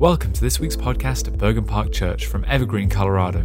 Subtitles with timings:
[0.00, 3.44] Welcome to this week's podcast at Bergen Park Church from Evergreen, Colorado.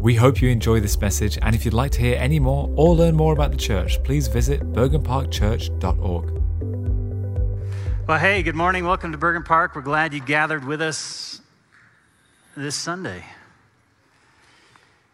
[0.00, 2.96] We hope you enjoy this message, and if you'd like to hear any more or
[2.96, 6.42] learn more about the church, please visit bergenparkchurch.org.
[8.08, 8.84] Well, hey, good morning.
[8.84, 9.76] Welcome to Bergen Park.
[9.76, 11.40] We're glad you gathered with us
[12.56, 13.24] this Sunday.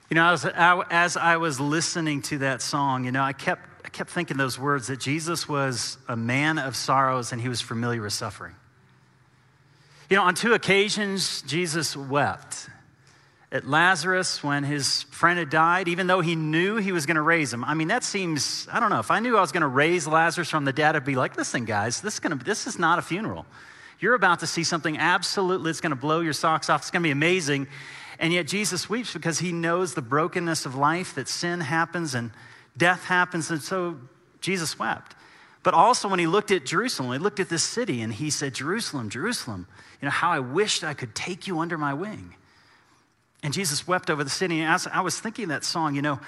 [0.08, 3.90] You know, as, as I was listening to that song, you know, I kept, I
[3.90, 8.00] kept thinking those words that Jesus was a man of sorrows and he was familiar
[8.00, 8.54] with suffering.
[10.08, 12.70] You know, on two occasions, Jesus wept.
[13.52, 17.22] At Lazarus, when his friend had died, even though he knew he was going to
[17.22, 17.62] raise him.
[17.62, 20.06] I mean, that seems, I don't know, if I knew I was going to raise
[20.06, 22.98] Lazarus from the dead, I'd be like, listen, guys, this is, gonna, this is not
[22.98, 23.44] a funeral.
[24.00, 26.82] You're about to see something absolutely, it's going to blow your socks off.
[26.82, 27.66] It's going to be amazing.
[28.18, 32.30] And yet Jesus weeps because he knows the brokenness of life, that sin happens and
[32.78, 33.50] death happens.
[33.50, 33.98] And so
[34.40, 35.14] Jesus wept.
[35.62, 38.54] But also when he looked at Jerusalem, he looked at this city and he said,
[38.54, 39.66] Jerusalem, Jerusalem,
[40.00, 42.34] you know, how I wished I could take you under my wing.
[43.42, 44.60] And Jesus wept over the city.
[44.60, 46.20] And I was thinking that song, you know,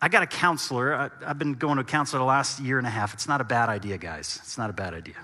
[0.00, 0.94] I got a counselor.
[0.94, 3.14] I, have been going to a counselor the last year and a half.
[3.14, 4.38] It's not a bad idea, guys.
[4.42, 5.14] It's not a bad idea.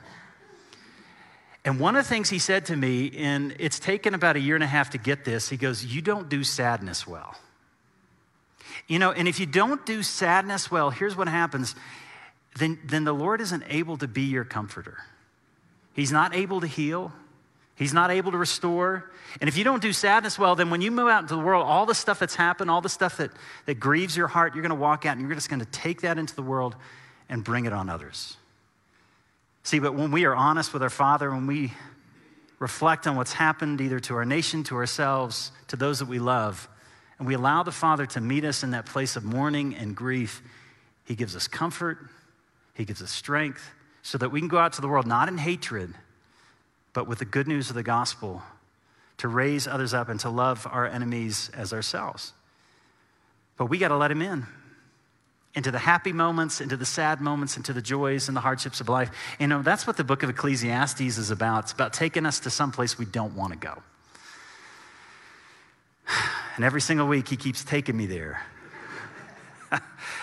[1.65, 4.55] And one of the things he said to me, and it's taken about a year
[4.55, 7.35] and a half to get this, he goes, You don't do sadness well.
[8.87, 11.75] You know, and if you don't do sadness well, here's what happens
[12.59, 14.99] then, then the Lord isn't able to be your comforter.
[15.95, 17.13] He's not able to heal,
[17.79, 19.09] He's not able to restore.
[19.41, 21.65] And if you don't do sadness well, then when you move out into the world,
[21.65, 23.31] all the stuff that's happened, all the stuff that,
[23.67, 26.01] that grieves your heart, you're going to walk out and you're just going to take
[26.01, 26.75] that into the world
[27.29, 28.37] and bring it on others.
[29.63, 31.73] See, but when we are honest with our Father, when we
[32.59, 36.69] reflect on what's happened either to our nation, to ourselves, to those that we love,
[37.19, 40.43] and we allow the Father to meet us in that place of mourning and grief,
[41.05, 41.99] He gives us comfort,
[42.79, 45.37] He gives us strength, so that we can go out to the world not in
[45.37, 45.95] hatred
[46.99, 48.43] but with the good news of the gospel
[49.19, 52.33] to raise others up and to love our enemies as ourselves.
[53.57, 54.47] But we got to let him in
[55.55, 58.89] into the happy moments, into the sad moments, into the joys and the hardships of
[58.89, 59.11] life.
[59.39, 61.65] You know, that's what the book of Ecclesiastes is about.
[61.65, 63.83] It's about taking us to some place we don't want to go.
[66.57, 68.43] And every single week, he keeps taking me there.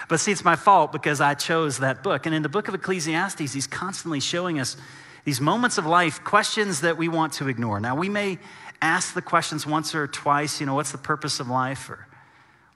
[0.10, 2.26] but see, it's my fault because I chose that book.
[2.26, 4.78] And in the book of Ecclesiastes, he's constantly showing us
[5.24, 7.80] these moments of life, questions that we want to ignore.
[7.80, 8.38] Now, we may
[8.82, 11.90] ask the questions once or twice, you know, what's the purpose of life?
[11.90, 12.08] Or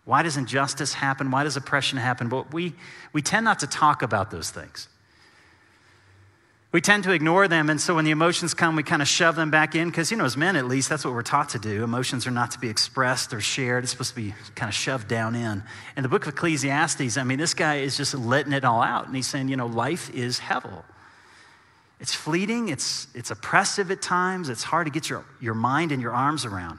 [0.06, 1.30] why does injustice happen?
[1.30, 2.30] Why does oppression happen?
[2.30, 2.74] But we,
[3.14, 4.88] we tend not to talk about those things.
[6.72, 9.36] We tend to ignore them, and so when the emotions come, we kind of shove
[9.36, 11.60] them back in because, you know, as men at least, that's what we're taught to
[11.60, 11.84] do.
[11.84, 15.08] Emotions are not to be expressed or shared, it's supposed to be kind of shoved
[15.08, 15.64] down in.
[15.98, 19.08] In the book of Ecclesiastes, I mean, this guy is just letting it all out,
[19.08, 20.84] and he's saying, you know, life is hevel.
[22.00, 26.00] It's fleeting, it's, it's oppressive at times, it's hard to get your, your mind and
[26.00, 26.78] your arms around.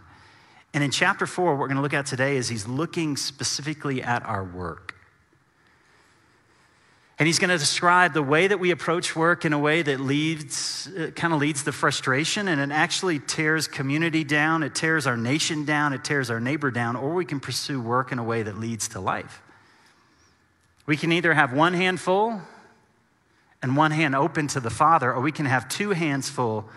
[0.73, 4.05] And in chapter four, what we're going to look at today is he's looking specifically
[4.05, 4.95] at our work.
[7.21, 10.01] And he's going to describe the way that we approach work in a way that
[10.01, 15.07] leads, uh, kind of leads to frustration, and it actually tears community down, it tears
[15.07, 18.25] our nation down, it tears our neighbor down, or we can pursue work in a
[18.25, 19.43] way that leads to life.
[20.87, 22.41] We can either have one hand full
[23.61, 26.71] and one hand open to the Father, or we can have two hands full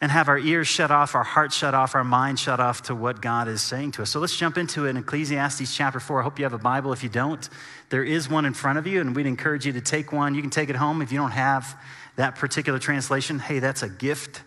[0.00, 2.94] and have our ears shut off, our hearts shut off, our mind shut off to
[2.94, 4.10] what God is saying to us.
[4.10, 6.20] So let's jump into it in Ecclesiastes chapter 4.
[6.20, 6.92] I hope you have a Bible.
[6.92, 7.48] If you don't,
[7.88, 10.34] there is one in front of you, and we'd encourage you to take one.
[10.34, 11.78] You can take it home if you don't have
[12.16, 13.38] that particular translation.
[13.38, 14.42] Hey, that's a gift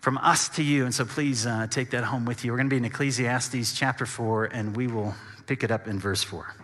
[0.00, 0.84] from us to you.
[0.84, 2.52] And so please uh, take that home with you.
[2.52, 5.14] We're going to be in Ecclesiastes chapter 4, and we will
[5.48, 6.54] pick it up in verse 4.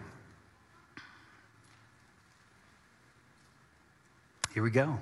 [4.55, 4.99] Here we go.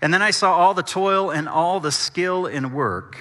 [0.00, 3.18] And then I saw all the toil and all the skill in work.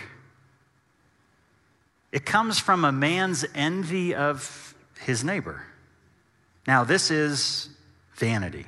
[2.12, 5.64] It comes from a man's envy of his neighbor.
[6.68, 7.70] Now, this is
[8.16, 8.66] vanity,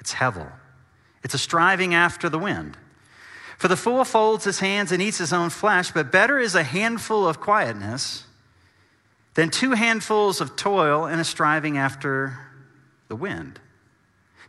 [0.00, 0.50] it's hevel,
[1.22, 2.76] it's a striving after the wind.
[3.56, 6.64] For the fool folds his hands and eats his own flesh, but better is a
[6.64, 8.24] handful of quietness
[9.34, 12.38] than two handfuls of toil and a striving after
[13.08, 13.60] the wind.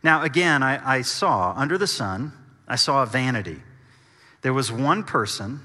[0.02, 2.32] Now, again, I, I saw under the sun,
[2.68, 3.62] I saw a vanity.
[4.42, 5.60] There was one person,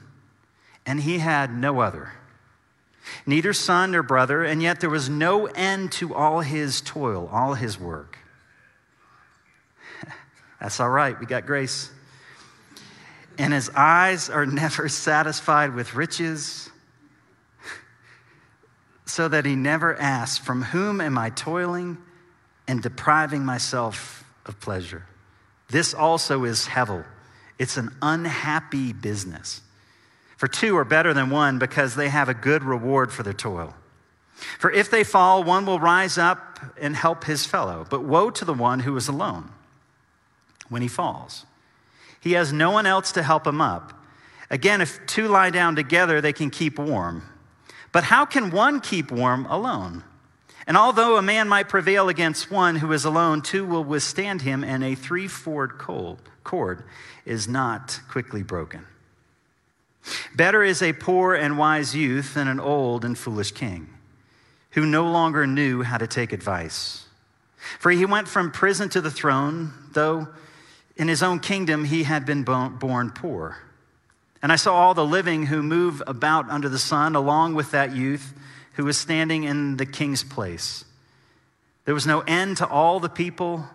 [0.85, 2.13] and he had no other,
[3.25, 7.53] neither son nor brother, and yet there was no end to all his toil, all
[7.55, 8.17] his work.
[10.59, 11.91] That's all right, we got grace.
[13.37, 16.69] And his eyes are never satisfied with riches,
[19.05, 21.97] so that he never asks, From whom am I toiling
[22.67, 25.05] and depriving myself of pleasure.
[25.71, 27.05] This also is hevel,
[27.57, 29.61] It's an unhappy business.
[30.35, 33.73] For two are better than one because they have a good reward for their toil.
[34.59, 37.85] For if they fall, one will rise up and help his fellow.
[37.89, 39.49] But woe to the one who is alone
[40.67, 41.45] when he falls.
[42.19, 43.93] He has no one else to help him up.
[44.49, 47.23] Again, if two lie down together, they can keep warm.
[47.91, 50.03] But how can one keep warm alone?
[50.71, 54.63] And although a man might prevail against one who is alone, two will withstand him,
[54.63, 55.73] and a three-fold
[56.45, 56.85] cord
[57.25, 58.87] is not quickly broken.
[60.33, 63.89] Better is a poor and wise youth than an old and foolish king
[64.69, 67.05] who no longer knew how to take advice.
[67.77, 70.29] For he went from prison to the throne, though
[70.95, 73.57] in his own kingdom he had been born poor.
[74.41, 77.93] And I saw all the living who move about under the sun, along with that
[77.93, 78.33] youth
[78.81, 80.85] who was standing in the king's place.
[81.85, 83.67] There was no end to all the people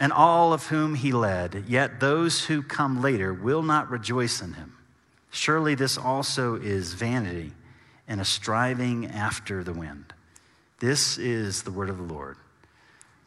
[0.00, 4.54] and all of whom he led, yet those who come later will not rejoice in
[4.54, 4.76] him.
[5.30, 7.52] Surely this also is vanity
[8.08, 10.12] and a striving after the wind.
[10.80, 12.36] This is the word of the Lord.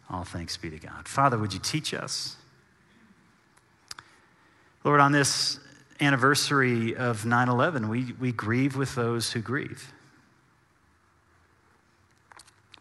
[0.09, 1.07] All thanks be to God.
[1.07, 2.35] Father, would you teach us?
[4.83, 5.61] Lord, on this
[6.01, 9.93] anniversary of 9 11, we, we grieve with those who grieve.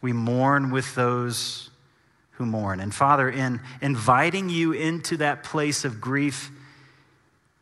[0.05, 1.71] We mourn with those
[2.33, 2.79] who mourn.
[2.79, 6.51] And Father, in inviting you into that place of grief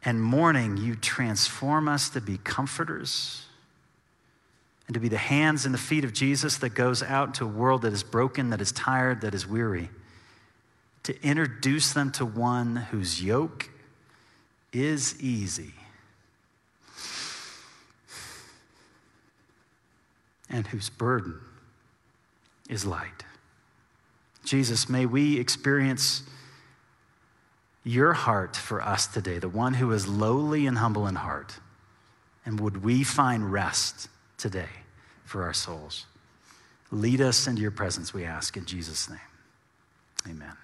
[0.05, 3.44] and mourning, you transform us to be comforters
[4.89, 7.47] and to be the hands and the feet of Jesus that goes out into a
[7.47, 9.89] world that is broken, that is tired, that is weary,
[11.05, 13.71] to introduce them to one whose yoke
[14.73, 15.75] is easy
[20.50, 21.39] and whose burden
[22.72, 23.24] is light.
[24.44, 26.22] Jesus, may we experience
[27.84, 31.58] your heart for us today, the one who is lowly and humble in heart.
[32.44, 34.08] And would we find rest
[34.38, 34.69] today
[35.24, 36.06] for our souls?
[36.90, 39.19] Lead us into your presence, we ask in Jesus' name.
[40.28, 40.56] Amen.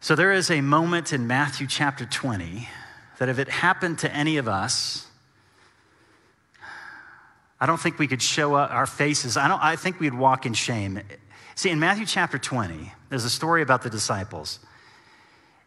[0.00, 2.68] So there is a moment in Matthew chapter 20
[3.18, 5.06] that if it happened to any of us,
[7.62, 9.36] I don't think we could show up our faces.
[9.36, 11.00] I, don't, I think we'd walk in shame.
[11.54, 14.58] See, in Matthew chapter 20, there's a story about the disciples.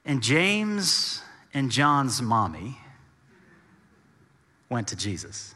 [0.03, 1.21] And James
[1.53, 2.77] and John's mommy
[4.69, 5.55] went to Jesus.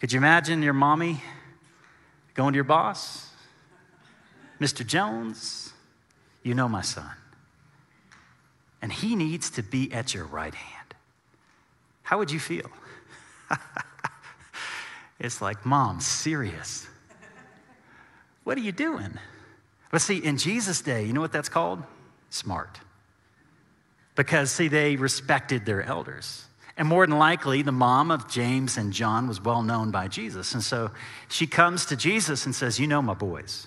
[0.00, 1.22] Could you imagine your mommy
[2.34, 3.30] going to your boss?
[4.60, 4.86] Mr.
[4.86, 5.72] Jones,
[6.42, 7.10] you know my son.
[8.82, 10.94] And he needs to be at your right hand.
[12.02, 12.70] How would you feel?
[15.18, 16.86] It's like, Mom, serious.
[18.44, 19.18] What are you doing?
[19.90, 21.82] But see, in Jesus' day, you know what that's called?
[22.30, 22.80] Smart.
[24.16, 26.46] Because, see, they respected their elders.
[26.76, 30.54] And more than likely, the mom of James and John was well known by Jesus.
[30.54, 30.90] And so
[31.28, 33.66] she comes to Jesus and says, You know my boys.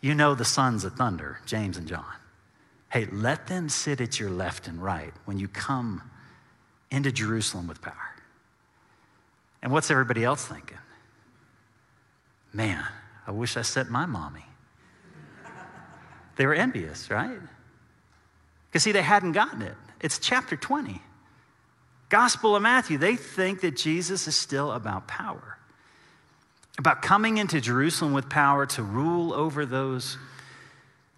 [0.00, 2.04] You know the sons of thunder, James and John.
[2.90, 6.02] Hey, let them sit at your left and right when you come
[6.90, 8.09] into Jerusalem with power.
[9.62, 10.78] And what's everybody else thinking?
[12.52, 12.84] Man,
[13.26, 14.44] I wish I sent my mommy.
[16.36, 17.38] They were envious, right?
[18.68, 19.74] Because, see, they hadn't gotten it.
[20.00, 21.02] It's chapter 20.
[22.08, 25.58] Gospel of Matthew, they think that Jesus is still about power,
[26.78, 30.16] about coming into Jerusalem with power to rule over those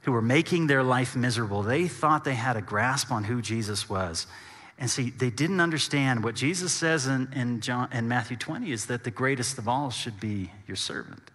[0.02, 1.62] who were making their life miserable.
[1.62, 4.26] They thought they had a grasp on who Jesus was.
[4.78, 8.86] And see, they didn't understand what Jesus says in, in, John, in Matthew 20 is
[8.86, 11.30] that the greatest of all should be your servant.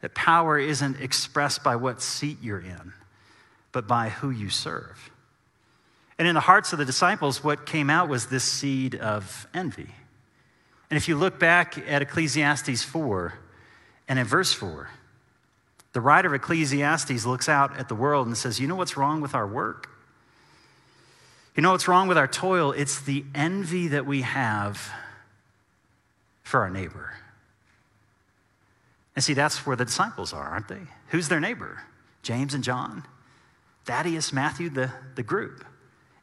[0.00, 2.92] That power isn't expressed by what seat you're in,
[3.72, 5.10] but by who you serve.
[6.18, 9.90] And in the hearts of the disciples, what came out was this seed of envy.
[10.90, 13.34] And if you look back at Ecclesiastes 4
[14.08, 14.88] and in verse 4,
[15.92, 19.20] the writer of Ecclesiastes looks out at the world and says, You know what's wrong
[19.20, 19.90] with our work?
[21.56, 22.72] You know what's wrong with our toil?
[22.72, 24.90] It's the envy that we have
[26.42, 27.14] for our neighbor.
[29.14, 30.82] And see, that's where the disciples are, aren't they?
[31.08, 31.82] Who's their neighbor?
[32.22, 33.04] James and John,
[33.86, 35.64] Thaddeus, Matthew, the, the group.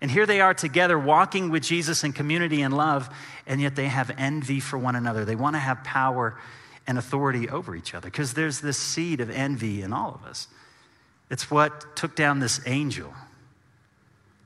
[0.02, 3.10] And here they are together walking with Jesus in community and love,
[3.48, 5.26] and yet they have envy for one another.
[5.26, 6.38] They want to have power
[6.86, 10.48] and authority over each other because there's this seed of envy in all of us.
[11.32, 13.14] It's what took down this angel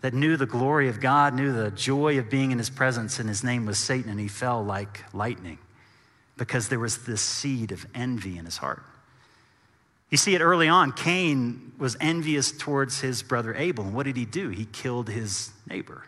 [0.01, 3.27] that knew the glory of God, knew the joy of being in his presence, and
[3.27, 5.57] his name was Satan, and he fell like lightning
[6.37, 8.83] because there was this seed of envy in his heart.
[10.09, 10.93] You see it early on.
[10.93, 13.85] Cain was envious towards his brother Abel.
[13.85, 14.49] And what did he do?
[14.49, 16.03] He killed his neighbor.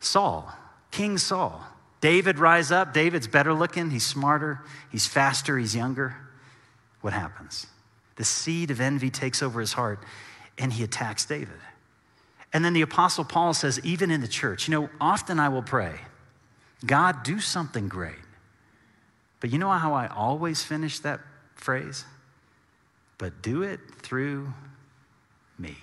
[0.00, 0.52] Saul,
[0.90, 1.64] King Saul.
[2.00, 2.92] David rise up.
[2.92, 3.90] David's better looking.
[3.90, 4.60] He's smarter.
[4.90, 5.56] He's faster.
[5.56, 6.16] He's younger.
[7.00, 7.68] What happens?
[8.16, 10.00] The seed of envy takes over his heart
[10.58, 11.48] and he attacks David.
[12.52, 15.62] And then the Apostle Paul says, even in the church, you know, often I will
[15.62, 16.00] pray,
[16.84, 18.14] God, do something great.
[19.40, 21.20] But you know how I always finish that
[21.54, 22.04] phrase?
[23.18, 24.52] But do it through
[25.58, 25.76] me.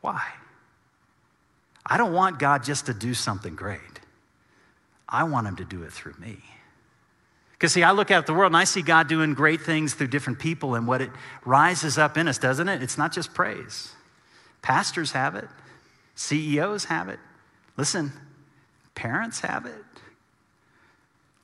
[0.00, 0.22] Why?
[1.84, 3.80] I don't want God just to do something great.
[5.08, 6.38] I want him to do it through me.
[7.58, 10.06] Because, see, I look at the world and I see God doing great things through
[10.08, 11.10] different people, and what it
[11.44, 12.82] rises up in us, doesn't it?
[12.82, 13.92] It's not just praise.
[14.62, 15.48] Pastors have it,
[16.14, 17.18] CEOs have it.
[17.76, 18.12] Listen,
[18.94, 19.74] parents have it.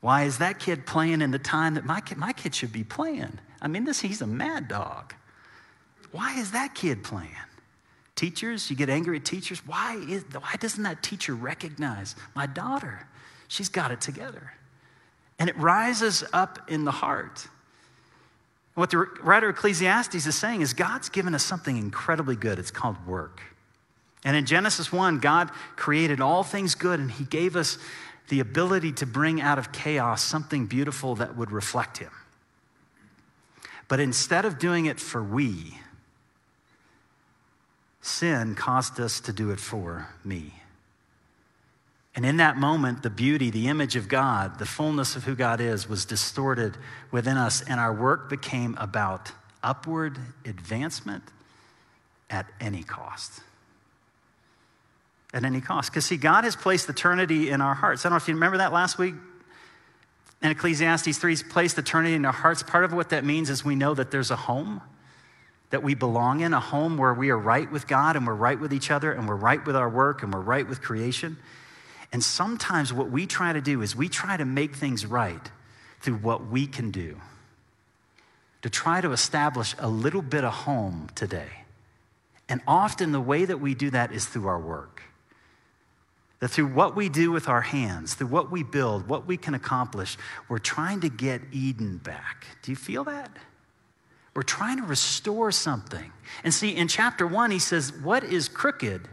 [0.00, 2.84] Why is that kid playing in the time that my kid, my kid should be
[2.84, 3.38] playing?
[3.60, 5.14] I mean, this, he's a mad dog.
[6.12, 7.30] Why is that kid playing?
[8.14, 9.66] Teachers, you get angry at teachers.
[9.66, 13.08] Why, is, why doesn't that teacher recognize my daughter?
[13.48, 14.52] She's got it together.
[15.38, 17.48] And it rises up in the heart.
[18.74, 22.58] What the writer Ecclesiastes is saying is God's given us something incredibly good.
[22.58, 23.40] It's called work.
[24.24, 27.78] And in Genesis 1, God created all things good, and He gave us
[28.28, 32.10] the ability to bring out of chaos something beautiful that would reflect Him.
[33.86, 35.78] But instead of doing it for we,
[38.00, 40.54] sin caused us to do it for me.
[42.16, 45.60] And in that moment, the beauty, the image of God, the fullness of who God
[45.60, 46.76] is was distorted
[47.10, 51.24] within us, and our work became about upward advancement
[52.30, 53.40] at any cost.
[55.32, 55.90] At any cost.
[55.90, 58.04] Because, see, God has placed eternity in our hearts.
[58.04, 59.14] I don't know if you remember that last week.
[60.40, 62.62] In Ecclesiastes 3, He's placed eternity in our hearts.
[62.62, 64.82] Part of what that means is we know that there's a home
[65.70, 68.60] that we belong in, a home where we are right with God and we're right
[68.60, 71.36] with each other and we're right with our work and we're right with creation.
[72.14, 75.50] And sometimes what we try to do is we try to make things right
[76.00, 77.20] through what we can do,
[78.62, 81.64] to try to establish a little bit of home today.
[82.48, 85.02] And often the way that we do that is through our work.
[86.38, 89.54] That through what we do with our hands, through what we build, what we can
[89.54, 90.16] accomplish,
[90.48, 92.46] we're trying to get Eden back.
[92.62, 93.36] Do you feel that?
[94.36, 96.12] We're trying to restore something.
[96.44, 99.08] And see, in chapter one, he says, What is crooked?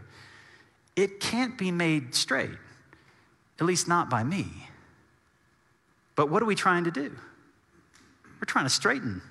[0.94, 2.58] It can't be made straight
[3.62, 4.46] at least not by me.
[6.16, 7.16] But what are we trying to do?
[8.40, 9.22] We're trying to straighten.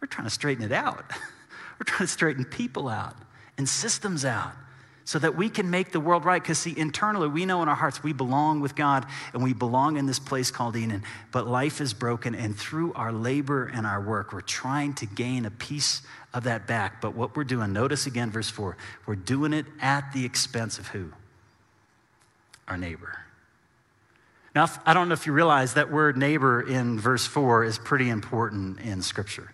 [0.00, 1.04] We're trying to straighten it out.
[1.78, 3.14] We're trying to straighten people out
[3.58, 4.52] and systems out
[5.04, 6.42] so that we can make the world right.
[6.42, 9.04] Because, see, internally, we know in our hearts we belong with God
[9.34, 11.02] and we belong in this place called Eden.
[11.30, 15.44] But life is broken, and through our labor and our work, we're trying to gain
[15.44, 16.00] a piece
[16.32, 17.02] of that back.
[17.02, 20.86] But what we're doing, notice again, verse 4, we're doing it at the expense of
[20.88, 21.12] who?
[22.68, 23.18] Our neighbor.
[24.56, 28.08] Now, I don't know if you realize that word neighbor in verse 4 is pretty
[28.08, 29.52] important in Scripture.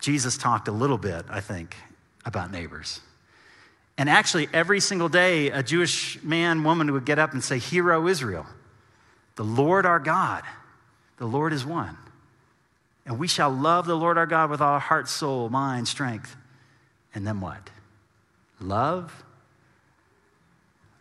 [0.00, 1.76] Jesus talked a little bit, I think,
[2.24, 3.00] about neighbors.
[3.98, 7.92] And actually, every single day, a Jewish man, woman would get up and say, Hear,
[7.92, 8.46] O Israel,
[9.36, 10.44] the Lord our God,
[11.18, 11.98] the Lord is one.
[13.04, 16.36] And we shall love the Lord our God with all our heart, soul, mind, strength.
[17.14, 17.68] And then what?
[18.58, 19.24] Love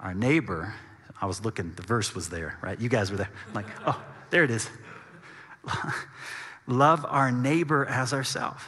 [0.02, 0.74] our neighbor
[1.22, 2.80] I was looking, the verse was there, right?
[2.80, 3.30] You guys were there.
[3.48, 4.02] I'm like, oh,
[4.32, 4.70] there it is.
[6.68, 8.64] Love our neighbor as ourselves.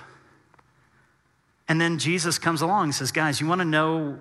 [1.67, 4.19] And then Jesus comes along and says, guys, you want to know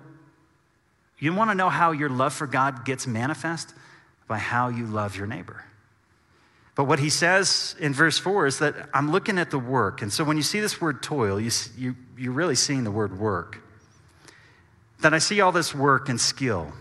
[1.19, 3.73] you want to know how your love for God gets manifest?
[4.27, 5.63] By how you love your neighbor.
[6.75, 10.01] But what he says in verse 4 is that I'm looking at the work.
[10.01, 13.17] And so when you see this word toil, you, you, you're really seeing the word
[13.17, 13.61] work.
[14.99, 16.73] That I see all this work and skill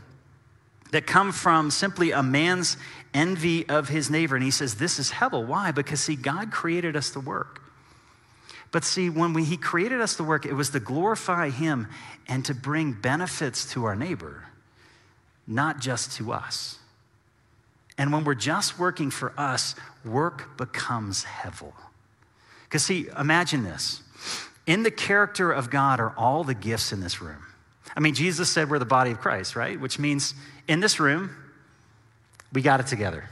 [0.92, 2.76] that come from simply a man's
[3.12, 4.36] envy of his neighbor.
[4.36, 5.46] And he says, This is hevel.
[5.46, 5.72] Why?
[5.72, 7.60] Because, see, God created us to work.
[8.70, 11.88] But see, when we, he created us to work, it was to glorify him
[12.28, 14.44] and to bring benefits to our neighbor,
[15.46, 16.78] not just to us.
[17.98, 21.72] And when we're just working for us, work becomes hevel.
[22.64, 24.00] Because, see, imagine this.
[24.66, 27.44] In the character of God are all the gifts in this room.
[27.96, 29.78] I mean, Jesus said we're the body of Christ, right?
[29.78, 30.34] Which means
[30.68, 31.30] in this room,
[32.52, 33.28] we got it together.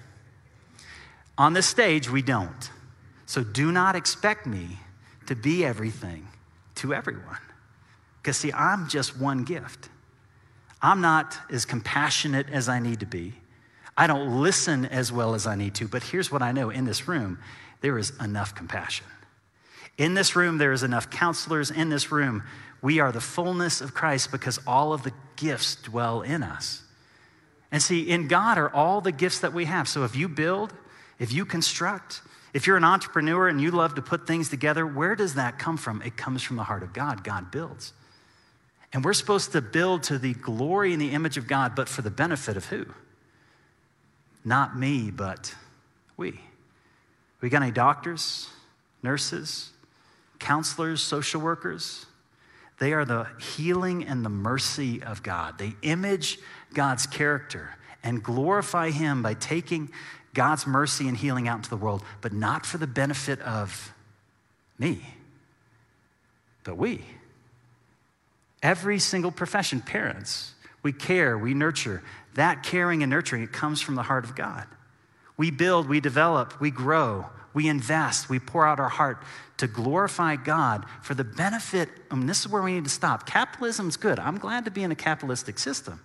[1.39, 2.71] On this stage, we don't.
[3.27, 4.79] So do not expect me
[5.27, 6.27] to be everything
[6.77, 7.39] to everyone.
[8.21, 9.89] Because, see, I'm just one gift.
[10.83, 13.35] I'm not as compassionate as I need to be.
[13.97, 15.89] I don't listen as well as I need to.
[15.89, 17.39] But here's what I know in this room
[17.81, 19.07] there is enough compassion.
[19.97, 21.71] In this room, there is enough counselors.
[21.71, 22.43] In this room,
[22.83, 26.83] we are the fullness of Christ because all of the gifts dwell in us.
[27.73, 29.89] And see, in God are all the gifts that we have.
[29.89, 30.73] So if you build,
[31.19, 32.23] if you construct,
[32.53, 35.77] if you're an entrepreneur and you love to put things together, where does that come
[35.77, 36.03] from?
[36.03, 37.23] It comes from the heart of God.
[37.23, 37.93] God builds.
[38.93, 42.03] And we're supposed to build to the glory and the image of God, but for
[42.03, 42.87] the benefit of who?
[44.45, 45.55] Not me, but
[46.17, 46.41] we.
[47.41, 48.49] We got any doctors,
[49.03, 49.71] nurses,
[50.41, 52.07] counselors, social workers?
[52.81, 55.59] They are the healing and the mercy of God.
[55.59, 56.39] They image
[56.75, 59.91] God's character and glorify Him by taking
[60.33, 63.93] God's mercy and healing out into the world, but not for the benefit of
[64.79, 65.05] me,
[66.65, 67.05] but we.
[68.63, 72.03] Every single profession, parents, we care, we nurture.
[72.35, 74.67] That caring and nurturing, it comes from the heart of God.
[75.37, 79.23] We build, we develop, we grow, we invest, we pour out our heart
[79.57, 81.89] to glorify God for the benefit.
[82.11, 83.27] And this is where we need to stop.
[83.27, 84.19] Capitalism's good.
[84.19, 86.01] I'm glad to be in a capitalistic system.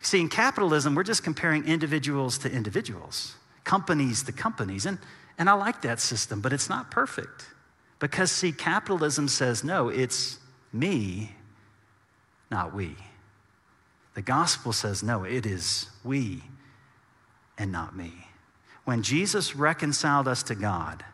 [0.00, 3.34] See, in capitalism, we're just comparing individuals to individuals,
[3.64, 4.86] companies to companies.
[4.86, 4.98] And,
[5.36, 7.46] and I like that system, but it's not perfect.
[7.98, 10.38] Because, see, capitalism says, no, it's
[10.72, 11.32] me,
[12.50, 12.94] not we.
[14.14, 16.42] The gospel says, no, it is we
[17.58, 18.12] and not me.
[18.86, 21.04] When Jesus reconciled us to God,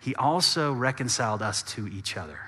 [0.00, 2.38] he also reconciled us to each other.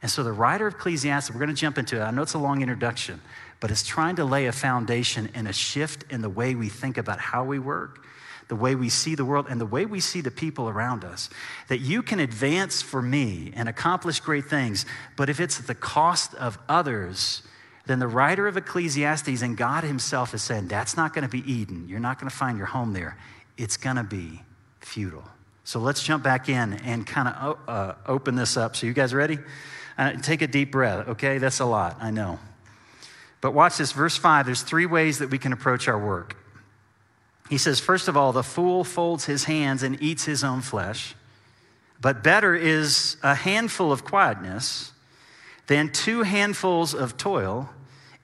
[0.00, 2.00] And so the writer of Ecclesiastes, we're going to jump into it.
[2.00, 3.20] I know it's a long introduction,
[3.60, 6.96] but it's trying to lay a foundation and a shift in the way we think
[6.96, 8.04] about how we work,
[8.48, 11.28] the way we see the world, and the way we see the people around us.
[11.68, 14.86] That you can advance for me and accomplish great things,
[15.16, 17.42] but if it's at the cost of others,
[17.86, 21.50] then the writer of Ecclesiastes and God Himself is saying, that's not going to be
[21.50, 21.86] Eden.
[21.88, 23.18] You're not going to find your home there.
[23.56, 24.42] It's going to be
[24.80, 25.24] futile.
[25.64, 28.76] So let's jump back in and kind of uh, open this up.
[28.76, 29.38] So, you guys ready?
[29.96, 31.38] Uh, take a deep breath, okay?
[31.38, 32.38] That's a lot, I know.
[33.40, 36.36] But watch this, verse 5, there's three ways that we can approach our work.
[37.48, 41.14] He says, first of all, the fool folds his hands and eats his own flesh,
[42.00, 44.92] but better is a handful of quietness
[45.66, 47.70] than two handfuls of toil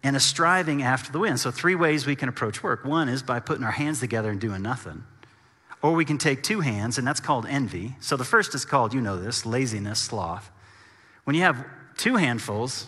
[0.03, 1.39] and a striving after the wind.
[1.39, 2.85] So, three ways we can approach work.
[2.85, 5.05] One is by putting our hands together and doing nothing.
[5.83, 7.97] Or we can take two hands, and that's called envy.
[8.01, 10.51] So, the first is called, you know this, laziness, sloth.
[11.25, 11.65] When you have
[11.97, 12.87] two handfuls,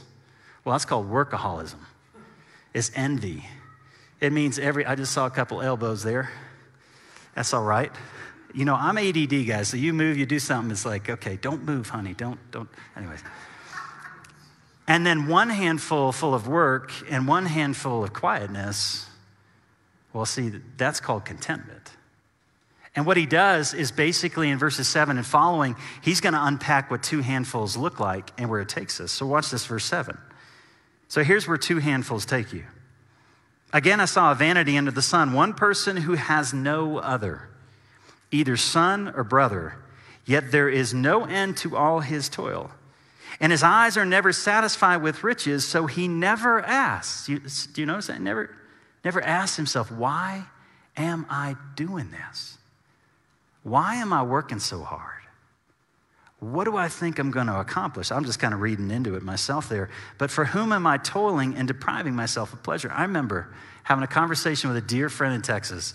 [0.64, 1.78] well, that's called workaholism
[2.74, 3.44] It's envy.
[4.20, 6.30] It means every, I just saw a couple elbows there.
[7.34, 7.90] That's all right.
[8.54, 11.64] You know, I'm ADD, guys, so you move, you do something, it's like, okay, don't
[11.64, 13.22] move, honey, don't, don't, anyways.
[14.86, 19.08] And then one handful full of work and one handful of quietness,
[20.12, 21.92] well, see, that's called contentment.
[22.94, 26.90] And what he does is basically in verses 7 and following, he's going to unpack
[26.90, 29.10] what two handfuls look like and where it takes us.
[29.10, 30.18] So watch this, verse 7.
[31.08, 32.64] So here's where two handfuls take you.
[33.72, 37.48] Again, I saw a vanity under the sun, one person who has no other,
[38.30, 39.76] either son or brother,
[40.26, 42.70] yet there is no end to all his toil.
[43.40, 47.30] And his eyes are never satisfied with riches, so he never asks.
[47.30, 47.40] You,
[47.72, 48.20] do you notice that?
[48.20, 48.54] Never,
[49.02, 50.44] never asks himself, why
[50.96, 52.58] am I doing this?
[53.62, 55.22] Why am I working so hard?
[56.40, 58.10] What do I think I'm going to accomplish?
[58.10, 59.90] I'm just kind of reading into it myself there.
[60.18, 62.90] But for whom am I toiling and depriving myself of pleasure?
[62.92, 65.94] I remember having a conversation with a dear friend in Texas.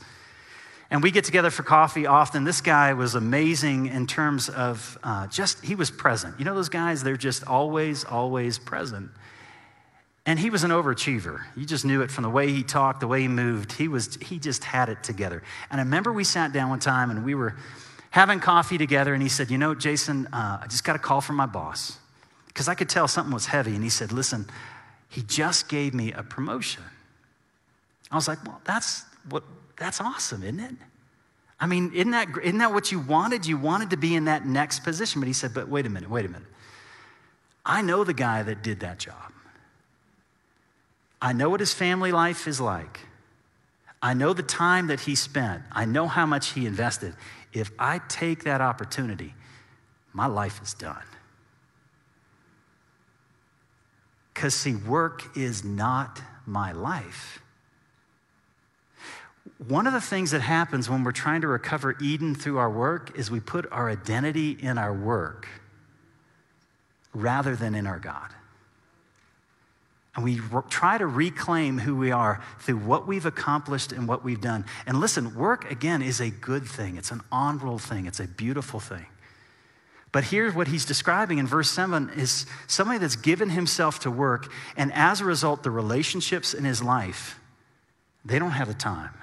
[0.89, 2.45] And we get together for coffee often.
[2.45, 6.39] This guy was amazing in terms of uh, just, he was present.
[6.39, 9.11] You know, those guys, they're just always, always present.
[10.27, 11.39] And he was an overachiever.
[11.55, 13.71] You just knew it from the way he talked, the way he moved.
[13.71, 15.41] He, was, he just had it together.
[15.71, 17.55] And I remember we sat down one time and we were
[18.09, 21.21] having coffee together, and he said, You know, Jason, uh, I just got a call
[21.21, 21.97] from my boss
[22.47, 23.73] because I could tell something was heavy.
[23.73, 24.45] And he said, Listen,
[25.09, 26.83] he just gave me a promotion.
[28.11, 29.43] I was like, Well, that's, what,
[29.77, 30.75] that's awesome, isn't it?
[31.57, 33.45] I mean, isn't that, isn't that what you wanted?
[33.45, 35.21] You wanted to be in that next position.
[35.21, 36.49] But he said, But wait a minute, wait a minute.
[37.65, 39.31] I know the guy that did that job.
[41.21, 42.99] I know what his family life is like.
[44.01, 45.63] I know the time that he spent.
[45.71, 47.15] I know how much he invested
[47.53, 49.33] if I take that opportunity,
[50.13, 51.03] my life is done.
[54.33, 57.41] Because, see, work is not my life.
[59.67, 63.17] One of the things that happens when we're trying to recover Eden through our work
[63.17, 65.47] is we put our identity in our work
[67.13, 68.31] rather than in our God.
[70.17, 74.41] And we try to reclaim who we are through what we've accomplished and what we've
[74.41, 74.65] done.
[74.87, 76.97] And listen, work, again, is a good thing.
[76.97, 78.07] It's an honorable thing.
[78.07, 79.05] It's a beautiful thing.
[80.11, 84.51] But here's what he's describing in verse 7 is somebody that's given himself to work,
[84.75, 87.39] and as a result, the relationships in his life,
[88.25, 89.13] they don't have the time.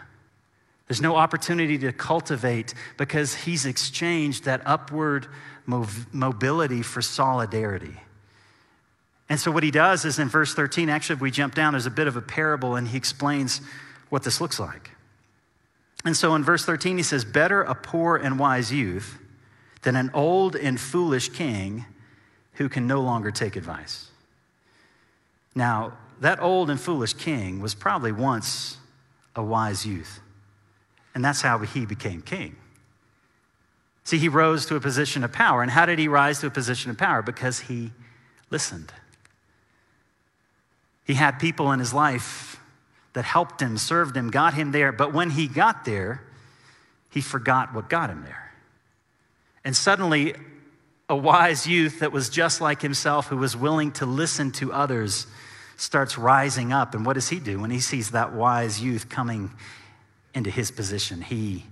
[0.86, 5.26] There's no opportunity to cultivate because he's exchanged that upward
[5.66, 7.96] mobility for solidarity.
[9.28, 11.86] And so, what he does is in verse 13, actually, if we jump down, there's
[11.86, 13.60] a bit of a parable, and he explains
[14.10, 14.90] what this looks like.
[16.04, 19.18] And so, in verse 13, he says, Better a poor and wise youth
[19.82, 21.86] than an old and foolish king
[22.54, 24.10] who can no longer take advice.
[25.54, 28.76] Now, that old and foolish king was probably once
[29.34, 30.20] a wise youth,
[31.14, 32.56] and that's how he became king.
[34.04, 35.62] See, he rose to a position of power.
[35.62, 37.22] And how did he rise to a position of power?
[37.22, 37.90] Because he
[38.50, 38.92] listened.
[41.04, 42.60] He had people in his life
[43.12, 44.90] that helped him, served him, got him there.
[44.90, 46.22] But when he got there,
[47.10, 48.52] he forgot what got him there.
[49.64, 50.34] And suddenly,
[51.08, 55.26] a wise youth that was just like himself, who was willing to listen to others,
[55.76, 56.94] starts rising up.
[56.94, 59.52] And what does he do when he sees that wise youth coming
[60.34, 61.20] into his position?
[61.20, 61.66] He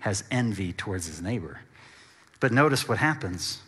[0.00, 1.60] has envy towards his neighbor.
[2.38, 3.60] But notice what happens.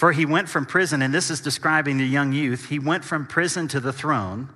[0.00, 3.26] For he went from prison, and this is describing the young youth, he went from
[3.26, 4.48] prison to the throne,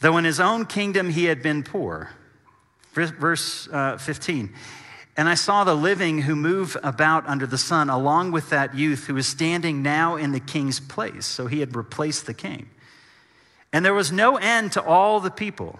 [0.00, 2.10] though in his own kingdom he had been poor.
[2.94, 4.52] Verse uh, 15.
[5.16, 9.06] And I saw the living who move about under the sun, along with that youth
[9.06, 11.24] who is standing now in the king's place.
[11.24, 12.70] So he had replaced the king.
[13.72, 15.78] And there was no end to all the people,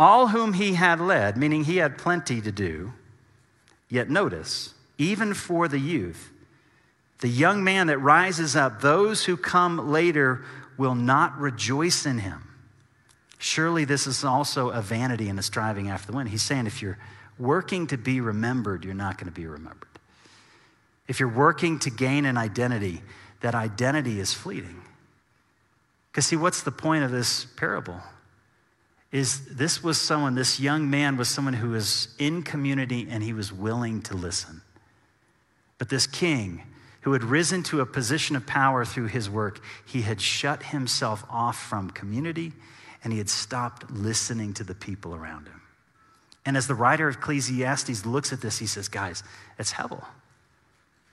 [0.00, 2.92] all whom he had led, meaning he had plenty to do.
[3.88, 6.32] Yet notice, even for the youth,
[7.20, 10.44] the young man that rises up, those who come later
[10.76, 12.44] will not rejoice in him.
[13.38, 16.28] Surely this is also a vanity and a striving after the wind.
[16.28, 16.98] He's saying if you're
[17.38, 19.88] working to be remembered, you're not going to be remembered.
[21.06, 23.00] If you're working to gain an identity,
[23.40, 24.82] that identity is fleeting.
[26.10, 28.00] Because, see, what's the point of this parable?
[29.10, 33.32] Is this was someone, this young man was someone who was in community and he
[33.32, 34.60] was willing to listen.
[35.78, 36.64] But this king,
[37.02, 41.24] who had risen to a position of power through his work, he had shut himself
[41.30, 42.52] off from community
[43.04, 45.62] and he had stopped listening to the people around him.
[46.44, 49.22] And as the writer of Ecclesiastes looks at this, he says, Guys,
[49.58, 50.04] it's Hevel.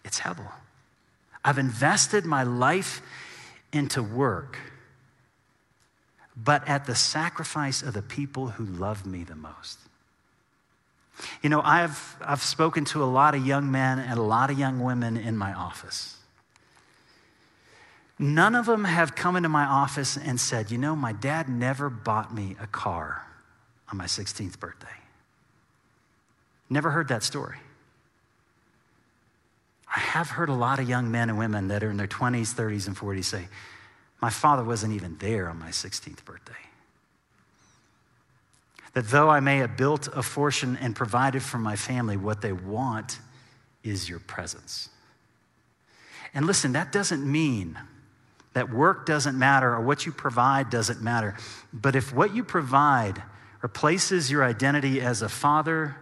[0.03, 0.51] It's Hevel.
[1.43, 3.01] I've invested my life
[3.71, 4.57] into work,
[6.35, 9.77] but at the sacrifice of the people who love me the most.
[11.41, 14.59] You know, I've, I've spoken to a lot of young men and a lot of
[14.59, 16.17] young women in my office.
[18.17, 21.89] None of them have come into my office and said, You know, my dad never
[21.89, 23.25] bought me a car
[23.91, 24.87] on my 16th birthday.
[26.69, 27.57] Never heard that story.
[29.93, 32.53] I have heard a lot of young men and women that are in their 20s,
[32.53, 33.47] 30s, and 40s say,
[34.21, 36.53] My father wasn't even there on my 16th birthday
[38.95, 42.53] that though I may have built a fortune and provided for my family, what they
[42.53, 43.19] want
[43.83, 44.89] is your presence.
[46.33, 47.77] And listen, that doesn't mean
[48.53, 51.35] that work doesn't matter or what you provide doesn't matter.
[51.73, 53.21] But if what you provide
[53.61, 55.97] replaces your identity as a father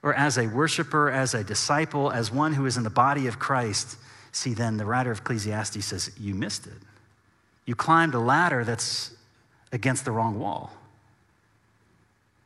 [0.00, 3.40] or as a worshiper, as a disciple, as one who is in the body of
[3.40, 3.98] Christ,
[4.30, 6.74] see, then the writer of Ecclesiastes says, You missed it.
[7.66, 9.10] You climbed a ladder that's
[9.72, 10.77] against the wrong wall.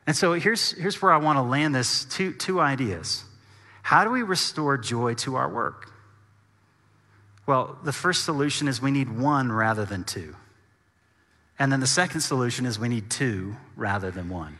[0.07, 3.25] And so here's, here's where I want to land this two, two ideas.
[3.83, 5.93] How do we restore joy to our work?
[7.47, 10.37] Well, the first solution is we need one rather than two.
[11.59, 14.59] And then the second solution is we need two rather than one.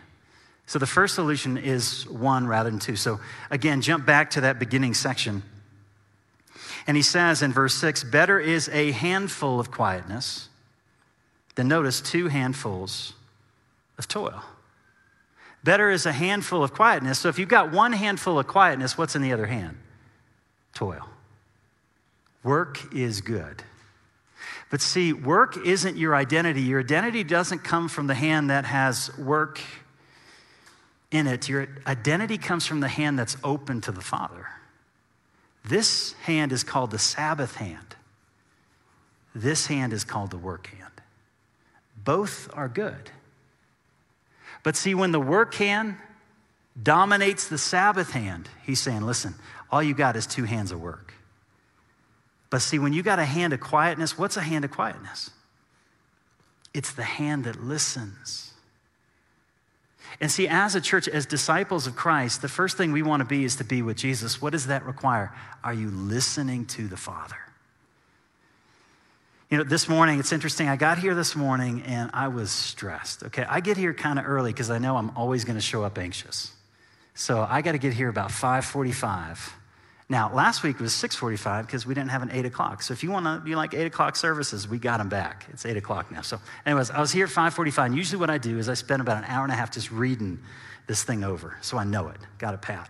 [0.67, 2.97] So the first solution is one rather than two.
[2.97, 5.43] So again, jump back to that beginning section.
[6.87, 10.49] And he says in verse six, better is a handful of quietness
[11.57, 13.15] than notice two handfuls
[13.99, 14.43] of toil.
[15.65, 17.21] Better is a handful of quietness.
[17.21, 19.79] So if you've got one handful of quietness, what's in the other hand?
[20.75, 21.09] Toil.
[22.43, 23.63] Work is good.
[24.71, 26.63] But see, work isn't your identity.
[26.63, 29.61] Your identity doesn't come from the hand that has work
[31.11, 31.49] in it.
[31.49, 34.49] Your identity comes from the hand that's open to the Father.
[35.65, 37.95] This hand is called the Sabbath hand.
[39.35, 40.93] This hand is called the work hand.
[42.03, 43.11] Both are good.
[44.63, 45.97] But see, when the work hand
[46.81, 49.35] dominates the Sabbath hand, he's saying, listen,
[49.71, 51.15] all you got is two hands of work.
[52.51, 55.31] But see, when you got a hand of quietness, what's a hand of quietness?
[56.75, 58.53] it's the hand that listens.
[60.21, 63.25] And see, as a church, as disciples of Christ, the first thing we want to
[63.25, 64.41] be is to be with Jesus.
[64.41, 65.35] What does that require?
[65.65, 67.37] Are you listening to the Father?
[69.53, 70.71] You know, this morning, it's interesting.
[70.71, 73.23] I got here this morning and I was stressed.
[73.25, 75.85] Okay, I get here kind of early because I know I'm always going to show
[75.85, 76.55] up anxious.
[77.13, 79.53] So I got to get here about 545.
[80.09, 82.81] Now, last week was 6:45 because we didn't have an eight o'clock.
[82.81, 85.45] So if you want to, you like eight o'clock services, we got them back.
[85.53, 86.23] It's eight o'clock now.
[86.23, 87.85] So, anyways, I was here at 5:45.
[87.85, 89.93] And usually, what I do is I spend about an hour and a half just
[89.93, 90.39] reading
[90.87, 92.17] this thing over, so I know it.
[92.39, 92.89] Got it pat.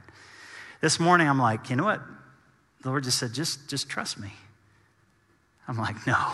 [0.80, 2.02] This morning, I'm like, you know what?
[2.82, 4.34] The Lord just said, just, just trust me.
[5.68, 6.32] I'm like, no.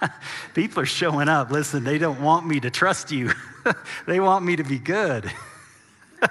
[0.54, 1.50] People are showing up.
[1.50, 3.32] Listen, they don't want me to trust you,
[4.06, 5.30] they want me to be good.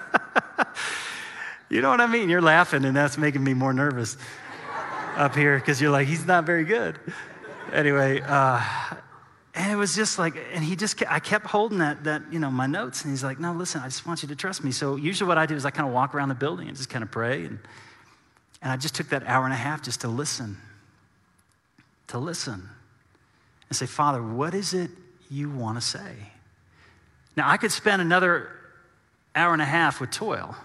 [1.69, 2.29] you know what I mean?
[2.29, 4.17] You're laughing, and that's making me more nervous
[5.15, 6.97] up here because you're like, he's not very good.
[7.73, 8.61] Anyway, uh,
[9.53, 12.39] and it was just like, and he just, kept, I kept holding that, that, you
[12.39, 14.71] know, my notes, and he's like, no, listen, I just want you to trust me.
[14.71, 16.89] So usually what I do is I kind of walk around the building and just
[16.89, 17.59] kind of pray, and,
[18.61, 20.57] and I just took that hour and a half just to listen
[22.09, 22.69] to listen
[23.69, 24.91] and say, Father, what is it
[25.29, 26.15] you want to say?
[27.35, 28.49] Now, I could spend another
[29.35, 30.55] hour and a half with toil.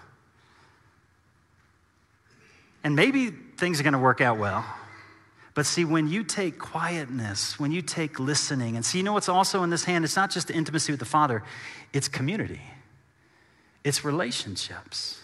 [2.83, 4.65] And maybe things are going to work out well.
[5.53, 9.29] But see, when you take quietness, when you take listening, and see, you know what's
[9.29, 10.03] also in this hand?
[10.03, 11.43] It's not just intimacy with the Father,
[11.93, 12.61] it's community,
[13.83, 15.21] it's relationships.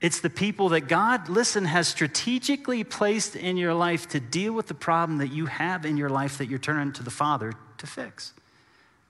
[0.00, 4.66] It's the people that God, listen, has strategically placed in your life to deal with
[4.66, 7.86] the problem that you have in your life that you're turning to the Father to
[7.86, 8.32] fix.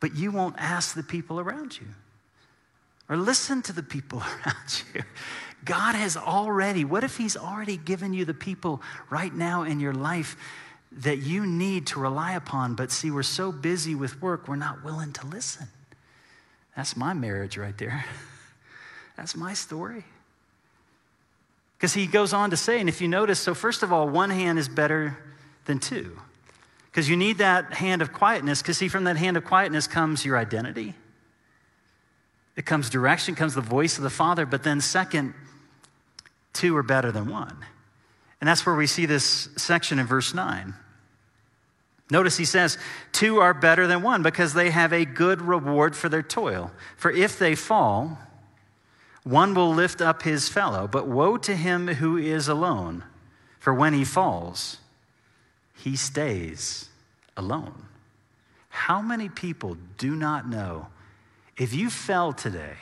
[0.01, 1.87] But you won't ask the people around you
[3.09, 5.03] or listen to the people around you.
[5.65, 9.93] God has already, what if He's already given you the people right now in your
[9.93, 10.37] life
[10.91, 12.75] that you need to rely upon?
[12.75, 15.69] But see, we're so busy with work, we're not willing to listen.
[16.77, 18.05] That's my marriage right there.
[19.17, 20.05] That's my story.
[21.81, 24.29] Because he goes on to say, and if you notice, so first of all, one
[24.29, 25.17] hand is better
[25.65, 26.21] than two.
[26.91, 30.23] Because you need that hand of quietness, because see, from that hand of quietness comes
[30.23, 30.93] your identity.
[32.55, 35.33] It comes direction, comes the voice of the Father, but then second,
[36.53, 37.57] two are better than one.
[38.43, 40.75] And that's where we see this section in verse 9.
[42.11, 42.77] Notice he says,
[43.13, 46.73] Two are better than one because they have a good reward for their toil.
[46.99, 48.19] For if they fall,
[49.25, 53.05] one will lift up his fellow, but woe to him who is alone,
[53.59, 54.79] for when he falls,
[55.77, 56.89] he stays
[57.37, 57.87] alone.
[58.71, 60.87] How many people do not know
[61.57, 62.77] if you fell today,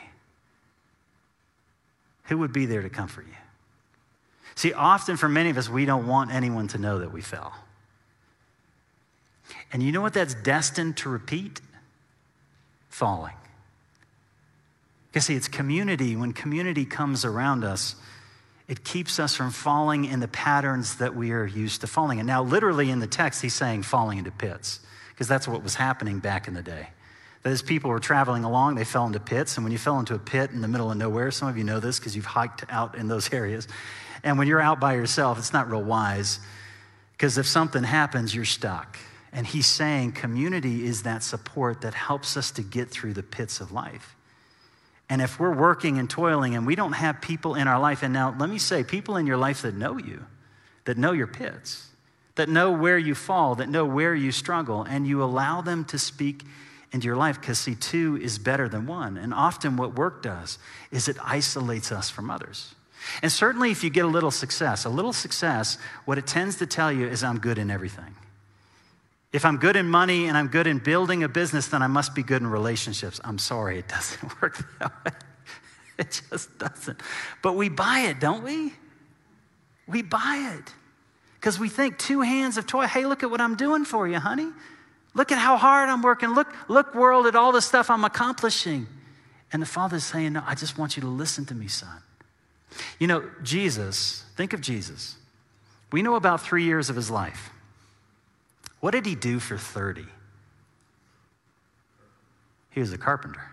[2.25, 3.33] who would be there to comfort you?
[4.55, 7.53] See, often for many of us, we don't want anyone to know that we fell.
[9.71, 11.61] And you know what that's destined to repeat?
[12.89, 13.35] Falling.
[15.11, 16.15] Because, see, it's community.
[16.15, 17.95] When community comes around us,
[18.67, 22.27] it keeps us from falling in the patterns that we are used to falling in.
[22.27, 26.19] Now, literally in the text, he's saying falling into pits, because that's what was happening
[26.19, 26.89] back in the day.
[27.41, 29.57] That as people were traveling along, they fell into pits.
[29.57, 31.63] And when you fell into a pit in the middle of nowhere, some of you
[31.63, 33.67] know this because you've hiked out in those areas.
[34.23, 36.39] And when you're out by yourself, it's not real wise
[37.13, 38.97] because if something happens, you're stuck.
[39.33, 43.61] And he's saying community is that support that helps us to get through the pits
[43.61, 44.15] of life.
[45.09, 48.13] And if we're working and toiling and we don't have people in our life, and
[48.13, 50.25] now let me say, people in your life that know you,
[50.85, 51.87] that know your pits,
[52.35, 55.97] that know where you fall, that know where you struggle, and you allow them to
[55.97, 56.43] speak
[56.91, 59.17] into your life because, see, two is better than one.
[59.17, 60.57] And often what work does
[60.91, 62.75] is it isolates us from others.
[63.21, 66.65] And certainly if you get a little success, a little success, what it tends to
[66.65, 68.15] tell you is I'm good in everything.
[69.31, 72.15] If I'm good in money and I'm good in building a business, then I must
[72.15, 73.21] be good in relationships.
[73.23, 75.11] I'm sorry, it doesn't work that way.
[75.99, 77.01] It just doesn't.
[77.41, 78.73] But we buy it, don't we?
[79.85, 80.73] We buy it
[81.35, 82.87] because we think two hands of toil.
[82.87, 84.49] Hey, look at what I'm doing for you, honey.
[85.13, 86.29] Look at how hard I'm working.
[86.29, 88.87] Look, look, world, at all the stuff I'm accomplishing.
[89.51, 92.01] And the Father's saying, No, I just want you to listen to me, son.
[92.99, 95.17] You know, Jesus, think of Jesus.
[95.91, 97.49] We know about three years of his life.
[98.79, 100.05] What did he do for 30?
[102.69, 103.51] He was a carpenter.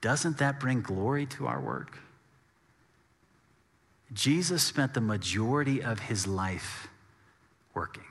[0.00, 1.98] Doesn't that bring glory to our work?
[4.12, 6.88] Jesus spent the majority of his life
[7.74, 8.04] working.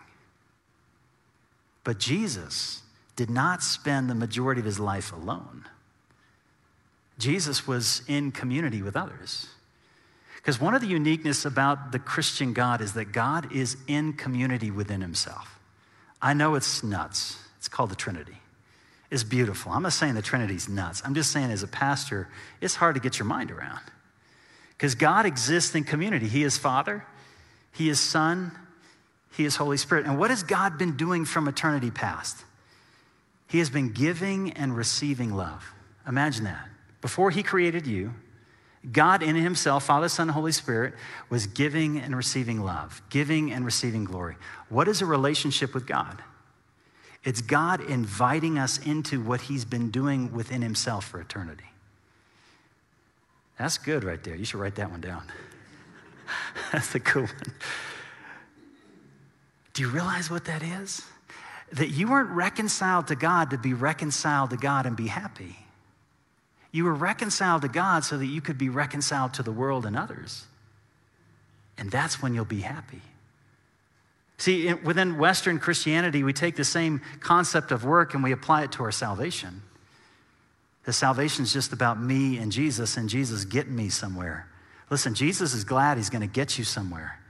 [1.83, 2.81] But Jesus
[3.15, 5.65] did not spend the majority of his life alone.
[7.17, 9.47] Jesus was in community with others.
[10.35, 14.69] Because one of the uniqueness about the Christian God is that God is in community
[14.69, 15.54] within himself.
[16.25, 17.38] I know it's nuts.
[17.59, 18.38] It's called the Trinity.
[19.11, 19.71] It's beautiful.
[19.71, 21.03] I'm not saying the Trinity's nuts.
[21.05, 22.27] I'm just saying, as a pastor,
[22.61, 23.81] it's hard to get your mind around.
[24.69, 26.27] Because God exists in community.
[26.27, 27.05] He is Father,
[27.71, 28.51] He is Son,
[29.38, 30.07] He is Holy Spirit.
[30.07, 32.43] And what has God been doing from eternity past?
[33.47, 35.75] He has been giving and receiving love.
[36.07, 36.67] Imagine that.
[37.01, 38.15] Before He created you,
[38.91, 40.93] God in Himself, Father, Son, Holy Spirit,
[41.29, 44.35] was giving and receiving love, giving and receiving glory.
[44.69, 46.21] What is a relationship with God?
[47.23, 51.65] It's God inviting us into what He's been doing within Himself for eternity.
[53.57, 54.35] That's good right there.
[54.35, 55.23] You should write that one down.
[56.71, 57.53] That's a cool one.
[59.73, 61.01] Do you realize what that is?
[61.73, 65.64] That you weren't reconciled to God to be reconciled to God and be happy.
[66.75, 69.95] You were reconciled to God so that you could be reconciled to the world and
[69.95, 70.43] others.
[71.77, 72.99] And that's when you'll be happy.
[74.39, 78.73] See, within Western Christianity, we take the same concept of work and we apply it
[78.73, 79.61] to our salvation.
[80.83, 84.45] The salvation is just about me and Jesus and Jesus getting me somewhere.
[84.89, 87.21] Listen, Jesus is glad he's going to get you somewhere.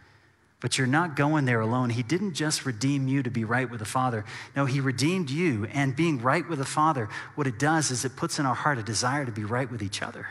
[0.61, 1.89] But you're not going there alone.
[1.89, 4.25] He didn't just redeem you to be right with the Father.
[4.55, 5.65] No, He redeemed you.
[5.73, 8.77] And being right with the Father, what it does is it puts in our heart
[8.77, 10.27] a desire to be right with each other.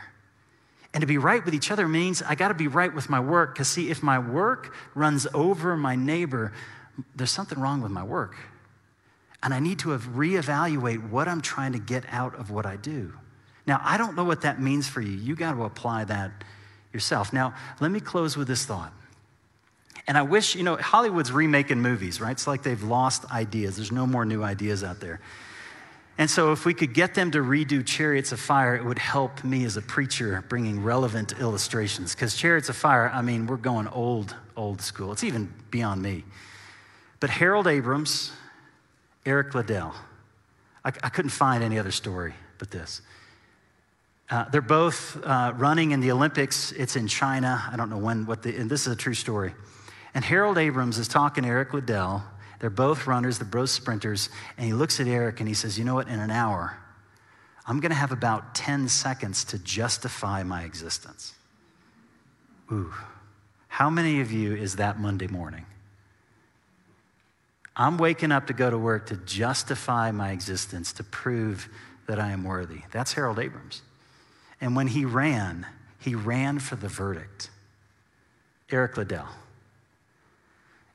[0.93, 3.19] And to be right with each other means I got to be right with my
[3.19, 3.53] work.
[3.53, 6.53] Because, see, if my work runs over my neighbor,
[7.15, 8.35] there's something wrong with my work.
[9.43, 13.13] And I need to reevaluate what I'm trying to get out of what I do.
[13.67, 15.11] Now, I don't know what that means for you.
[15.11, 16.31] You got to apply that
[16.93, 17.33] yourself.
[17.33, 18.93] Now, let me close with this thought.
[20.07, 22.31] And I wish, you know, Hollywood's remaking movies, right?
[22.31, 23.75] It's like they've lost ideas.
[23.75, 25.19] There's no more new ideas out there.
[26.17, 29.43] And so, if we could get them to redo Chariots of Fire, it would help
[29.43, 32.15] me as a preacher bringing relevant illustrations.
[32.15, 35.11] Because Chariots of Fire, I mean, we're going old, old school.
[35.11, 36.23] It's even beyond me.
[37.19, 38.31] But Harold Abrahams,
[39.25, 39.93] Eric Liddell,
[40.85, 43.01] I, I couldn't find any other story but this.
[44.29, 46.71] Uh, they're both uh, running in the Olympics.
[46.71, 47.63] It's in China.
[47.71, 49.53] I don't know when, what the, and this is a true story.
[50.15, 52.23] And Harold Abrahams is talking to Eric Liddell
[52.59, 54.29] they're both runners, they're both sprinters.
[54.57, 56.07] And he looks at Eric and he says, You know what?
[56.07, 56.77] In an hour,
[57.67, 61.33] I'm going to have about 10 seconds to justify my existence.
[62.71, 62.93] Ooh,
[63.67, 65.65] how many of you is that Monday morning?
[67.75, 71.67] I'm waking up to go to work to justify my existence, to prove
[72.07, 72.79] that I am worthy.
[72.91, 73.81] That's Harold Abrahams.
[74.61, 75.67] And when he ran,
[75.99, 77.49] he ran for the verdict.
[78.71, 79.27] Eric Liddell.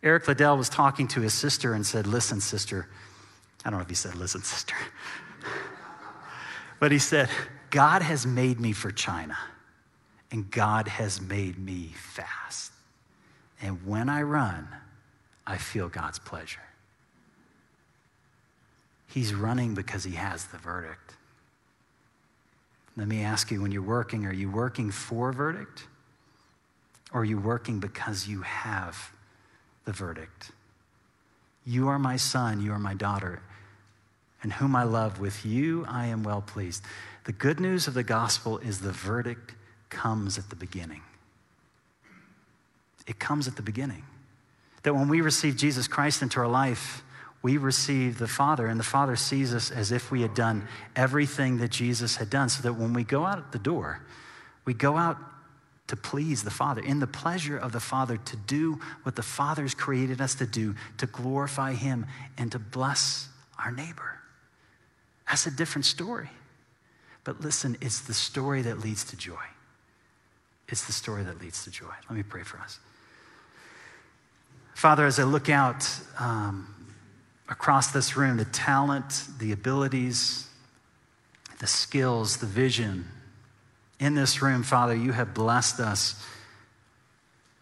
[0.02, 2.88] Eric Liddell was talking to his sister and said, Listen, sister.
[3.64, 4.74] I don't know if he said, Listen, sister.
[6.80, 7.28] but he said,
[7.70, 9.36] God has made me for China,
[10.30, 12.72] and God has made me fast.
[13.62, 14.68] And when I run,
[15.46, 16.60] I feel God's pleasure.
[19.06, 21.14] He's running because he has the verdict.
[22.96, 25.86] Let me ask you when you're working, are you working for verdict?
[27.12, 29.12] Or are you working because you have
[29.90, 30.52] the verdict.
[31.66, 33.42] You are my son, you are my daughter,
[34.40, 35.18] and whom I love.
[35.18, 36.84] With you I am well pleased.
[37.24, 39.56] The good news of the gospel is the verdict
[39.88, 41.02] comes at the beginning.
[43.08, 44.04] It comes at the beginning.
[44.84, 47.02] That when we receive Jesus Christ into our life,
[47.42, 51.58] we receive the Father, and the Father sees us as if we had done everything
[51.58, 54.02] that Jesus had done, so that when we go out the door,
[54.64, 55.18] we go out
[55.90, 59.74] to please the Father, in the pleasure of the Father, to do what the Father's
[59.74, 62.06] created us to do, to glorify Him
[62.38, 64.20] and to bless our neighbor.
[65.28, 66.30] That's a different story.
[67.24, 69.42] But listen, it's the story that leads to joy.
[70.68, 71.92] It's the story that leads to joy.
[72.08, 72.78] Let me pray for us.
[74.74, 75.88] Father, as I look out
[76.20, 76.72] um,
[77.48, 80.48] across this room, the talent, the abilities,
[81.58, 83.06] the skills, the vision,
[84.00, 86.20] in this room, Father, you have blessed us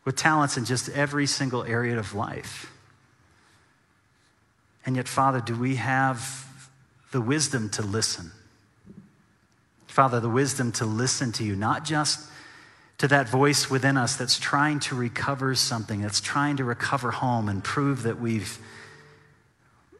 [0.05, 2.72] with talents in just every single area of life.
[4.87, 6.46] And yet, Father, do we have
[7.11, 8.31] the wisdom to listen?
[9.88, 12.31] Father, the wisdom to listen to you, not just
[12.98, 17.48] to that voice within us that's trying to recover something, that's trying to recover home
[17.48, 18.58] and prove that we've,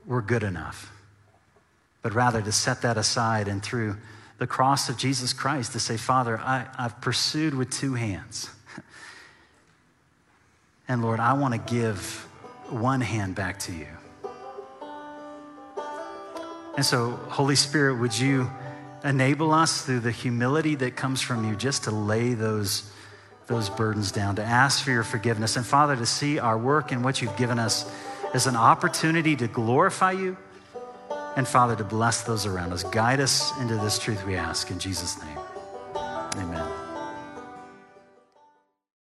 [0.07, 0.93] we're good enough,
[2.01, 3.97] but rather to set that aside and through
[4.39, 8.51] the cross of Jesus Christ to say, Father, I, I've pursued with two hands.
[10.91, 12.27] And Lord, I want to give
[12.71, 13.87] one hand back to you.
[16.77, 18.51] And so, Holy Spirit, would you
[19.05, 22.91] enable us through the humility that comes from you just to lay those,
[23.49, 27.05] those burdens down, to ask for your forgiveness, and Father, to see our work and
[27.05, 27.91] what you've given us
[28.33, 30.37] as an opportunity to glorify you
[31.39, 32.83] And Father, to bless those around us.
[32.83, 34.73] Guide us into this truth, we ask.
[34.73, 35.39] In Jesus' name,
[36.35, 36.78] amen.